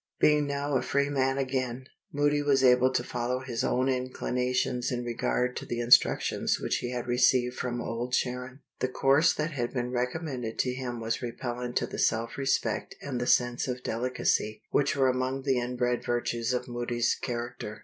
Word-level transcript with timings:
Being 0.19 0.47
now 0.47 0.75
a 0.77 0.81
free 0.81 1.09
man 1.09 1.37
again, 1.37 1.85
Moody 2.11 2.41
was 2.41 2.63
able 2.63 2.91
to 2.91 3.03
follow 3.03 3.41
his 3.41 3.63
own 3.63 3.87
inclinations 3.87 4.91
in 4.91 5.03
regard 5.03 5.55
to 5.57 5.65
the 5.67 5.79
instructions 5.79 6.59
which 6.59 6.77
he 6.77 6.89
had 6.89 7.05
received 7.05 7.55
from 7.55 7.79
Old 7.79 8.15
Sharon. 8.15 8.61
The 8.79 8.87
course 8.87 9.31
that 9.35 9.51
had 9.51 9.71
been 9.73 9.91
recommended 9.91 10.57
to 10.57 10.73
him 10.73 10.99
was 10.99 11.21
repellent 11.21 11.75
to 11.75 11.85
the 11.85 11.99
self 11.99 12.35
respect 12.35 12.95
and 12.99 13.21
the 13.21 13.27
sense 13.27 13.67
of 13.67 13.83
delicacy 13.83 14.63
which 14.71 14.95
were 14.95 15.07
among 15.07 15.43
the 15.43 15.59
inbred 15.59 16.03
virtues 16.03 16.51
of 16.51 16.67
Moody's 16.67 17.15
character. 17.21 17.77